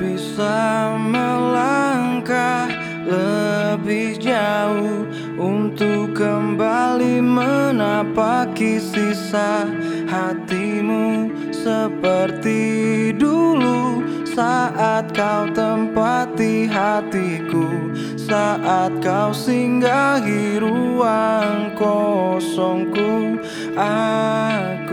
bisa 0.00 0.96
melangkah 0.96 2.64
lebih 3.04 4.16
jauh 4.16 5.04
untuk 5.36 6.16
kembali 6.16 7.20
menapaki 7.20 8.80
sisa 8.80 9.68
hatimu 10.08 11.28
seperti 11.52 13.12
dulu. 13.12 14.00
Saat 14.30 15.12
kau 15.12 15.50
tempati 15.52 16.64
hatiku 16.64 17.90
saat 18.30 18.94
kau 19.02 19.34
singgahi 19.34 20.62
ruang 20.62 21.74
kosongku 21.74 23.36
aku 23.74 24.89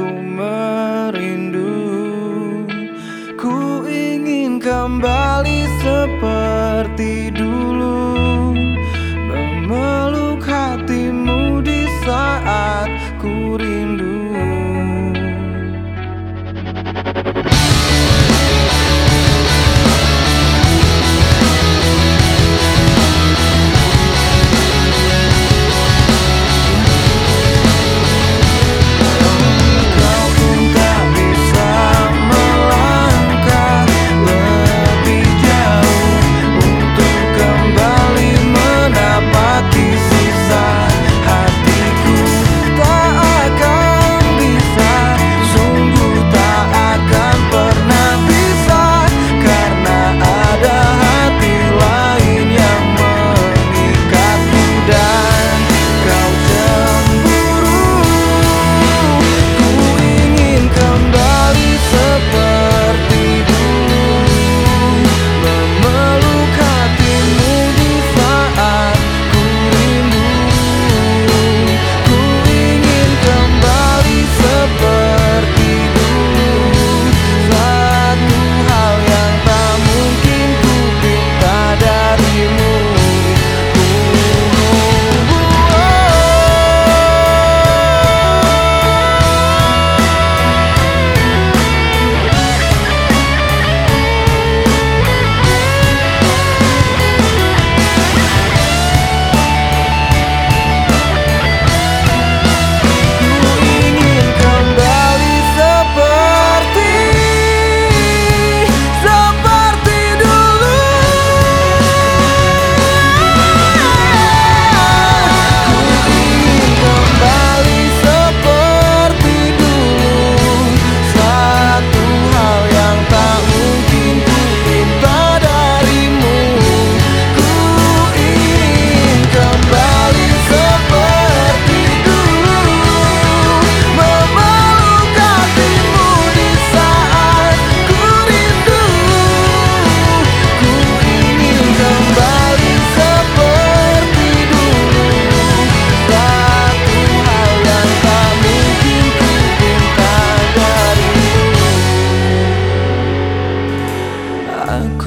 rindu. 13.68 14.37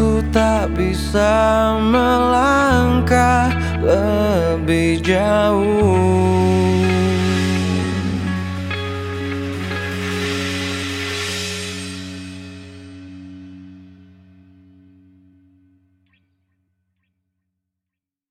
Ku 0.00 0.16
rindu 0.33 0.65
bisa 0.72 1.77
melangkah 1.77 3.53
lebih 3.84 5.05
jauh 5.05 5.90